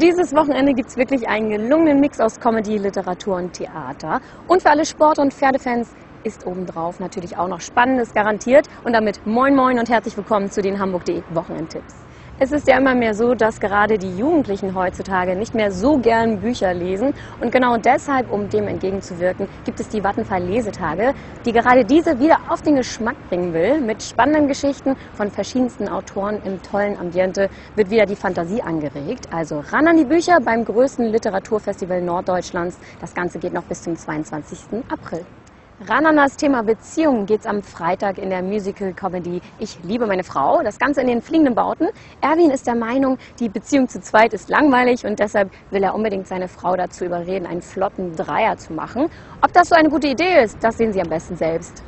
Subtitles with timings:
[0.00, 4.20] Dieses Wochenende gibt es wirklich einen gelungenen Mix aus Comedy, Literatur und Theater.
[4.46, 5.92] Und für alle Sport- und Pferdefans
[6.24, 8.66] ist obendrauf natürlich auch noch Spannendes garantiert.
[8.82, 12.06] Und damit moin moin und herzlich willkommen zu den Hamburg.de Wochenendtipps.
[12.42, 16.40] Es ist ja immer mehr so, dass gerade die Jugendlichen heutzutage nicht mehr so gern
[16.40, 17.12] Bücher lesen.
[17.38, 21.12] Und genau deshalb, um dem entgegenzuwirken, gibt es die Vattenfall Lesetage,
[21.44, 23.82] die gerade diese wieder auf den Geschmack bringen will.
[23.82, 29.26] Mit spannenden Geschichten von verschiedensten Autoren im tollen Ambiente wird wieder die Fantasie angeregt.
[29.30, 32.78] Also ran an die Bücher beim größten Literaturfestival Norddeutschlands.
[33.00, 34.82] Das Ganze geht noch bis zum 22.
[34.88, 35.26] April.
[35.88, 40.60] Ran an das Thema Beziehungen geht's am Freitag in der Musical-Comedy Ich liebe meine Frau.
[40.62, 41.88] Das Ganze in den fliegenden Bauten.
[42.20, 46.28] Erwin ist der Meinung, die Beziehung zu zweit ist langweilig und deshalb will er unbedingt
[46.28, 49.08] seine Frau dazu überreden, einen flotten Dreier zu machen.
[49.40, 51.82] Ob das so eine gute Idee ist, das sehen Sie am besten selbst.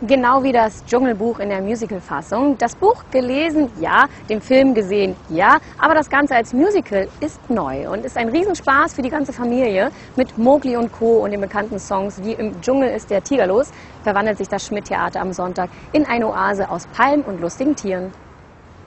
[0.00, 2.56] Genau wie das Dschungelbuch in der Musical-Fassung.
[2.56, 7.90] Das Buch gelesen, ja, den Film gesehen, ja, aber das Ganze als Musical ist neu
[7.90, 9.90] und ist ein Riesenspaß für die ganze Familie.
[10.14, 11.24] Mit Mowgli und Co.
[11.24, 13.72] und den bekannten Songs wie Im Dschungel ist der Tiger los,
[14.04, 18.12] verwandelt sich das Schmidt-Theater am Sonntag in eine Oase aus Palmen und lustigen Tieren.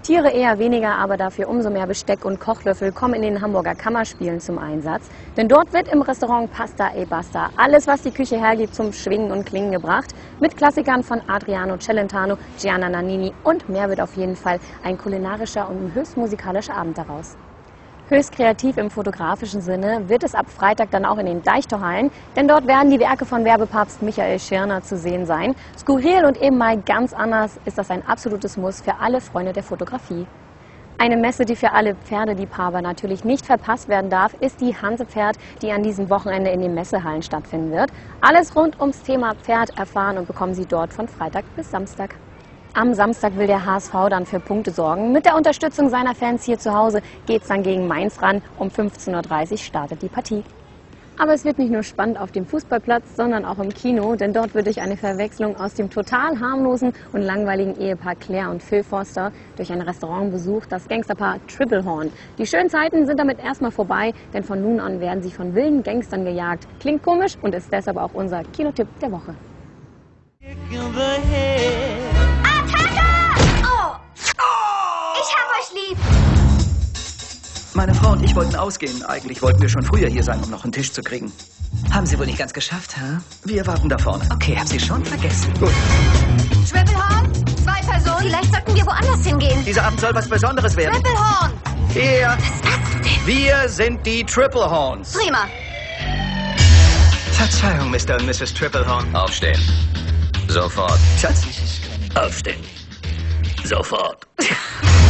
[0.03, 4.39] Tiere eher weniger, aber dafür umso mehr Besteck und Kochlöffel kommen in den Hamburger Kammerspielen
[4.39, 5.09] zum Einsatz.
[5.37, 9.31] Denn dort wird im Restaurant Pasta e Basta alles, was die Küche hergibt, zum Schwingen
[9.31, 10.11] und Klingen gebracht.
[10.39, 15.69] Mit Klassikern von Adriano Celentano, Gianna Nannini und mehr wird auf jeden Fall ein kulinarischer
[15.69, 17.37] und höchst musikalischer Abend daraus.
[18.11, 22.45] Höchst kreativ im fotografischen Sinne wird es ab Freitag dann auch in den Deichtorhallen, denn
[22.45, 25.55] dort werden die Werke von Werbepapst Michael Schirner zu sehen sein.
[25.77, 29.63] Skurril und eben mal ganz anders ist das ein absolutes Muss für alle Freunde der
[29.63, 30.27] Fotografie.
[30.97, 35.71] Eine Messe, die für alle Pferdeliebhaber natürlich nicht verpasst werden darf, ist die Hansepferd, die
[35.71, 37.91] an diesem Wochenende in den Messehallen stattfinden wird.
[38.19, 42.17] Alles rund ums Thema Pferd erfahren und bekommen Sie dort von Freitag bis Samstag.
[42.73, 45.11] Am Samstag will der HSV dann für Punkte sorgen.
[45.11, 48.41] Mit der Unterstützung seiner Fans hier zu Hause geht es dann gegen Mainz ran.
[48.57, 50.41] Um 15.30 Uhr startet die Partie.
[51.17, 54.55] Aber es wird nicht nur spannend auf dem Fußballplatz, sondern auch im Kino, denn dort
[54.55, 59.33] wird durch eine Verwechslung aus dem total harmlosen und langweiligen Ehepaar Claire und Phil Foster
[59.57, 62.09] durch ein Restaurantbesuch das Gangsterpaar Triplehorn.
[62.37, 65.83] Die schönen Zeiten sind damit erstmal vorbei, denn von nun an werden sie von wilden
[65.83, 66.65] Gangstern gejagt.
[66.79, 69.35] Klingt komisch und ist deshalb auch unser Kinotipp der Woche.
[77.73, 79.03] Meine Frau und ich wollten ausgehen.
[79.05, 81.31] Eigentlich wollten wir schon früher hier sein, um noch einen Tisch zu kriegen.
[81.91, 83.17] Haben Sie wohl nicht ganz geschafft, hä?
[83.45, 84.27] Wir warten da vorne.
[84.33, 85.53] Okay, haben Sie schon vergessen.
[85.57, 85.71] Gut.
[86.69, 87.31] Triplehorn?
[87.63, 88.23] Zwei Personen?
[88.23, 89.63] Vielleicht sollten wir woanders hingehen.
[89.65, 90.93] Dieser Abend soll was Besonderes werden.
[90.95, 91.51] Triplehorn!
[91.93, 92.37] Hier.
[92.37, 93.25] Was machst du denn?
[93.25, 95.13] Wir sind die Triplehorns.
[95.13, 95.47] Prima.
[97.31, 98.17] Verzeihung, Mr.
[98.19, 98.53] und Mrs.
[98.53, 99.15] Triplehorn.
[99.15, 99.59] Aufstehen.
[100.49, 100.99] Sofort.
[101.19, 101.43] Schatz,
[102.15, 102.59] aufstehen.
[103.63, 104.27] Sofort.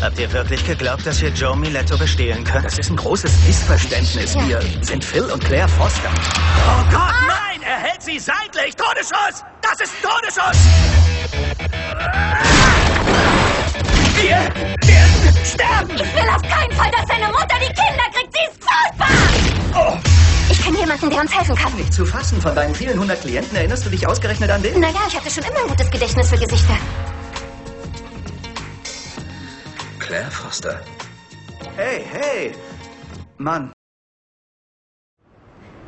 [0.00, 2.64] Habt ihr wirklich geglaubt, dass ihr Joe Miletto bestehlen könnt?
[2.64, 4.34] Das ist ein großes Missverständnis.
[4.46, 6.08] Wir sind Phil und Claire Foster.
[6.08, 7.60] Oh Gott, nein!
[7.62, 8.74] Er hält sie seitlich!
[8.76, 9.44] Todesschuss!
[9.60, 10.56] Das ist ein Todesschuss!
[14.16, 15.90] Wir werden sterben.
[15.94, 18.32] Ich will auf keinen Fall, dass deine Mutter die Kinder kriegt.
[18.32, 19.98] Sie ist furchtbar!
[20.50, 21.74] Ich kenne jemanden, der uns helfen kann.
[21.76, 22.40] Nicht zu fassen.
[22.40, 24.80] Von deinen vielen hundert Klienten erinnerst du dich ausgerechnet an den?
[24.80, 26.78] Naja, ich hatte schon immer ein gutes Gedächtnis für Gesichter.
[30.10, 30.80] Claire Foster.
[31.76, 32.52] Hey, hey.
[33.38, 33.70] Mann.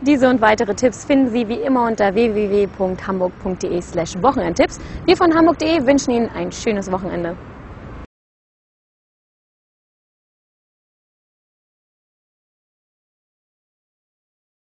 [0.02, 4.78] Diese und weitere Tipps finden Sie wie immer unter www.hamburg.de slash Wochenendtipps.
[5.06, 7.36] Wir von hamburg.de wünschen Ihnen ein schönes Wochenende.